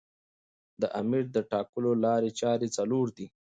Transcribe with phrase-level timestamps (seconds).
[0.81, 3.27] د امیر د ټاکلو لاري چاري څلور دي.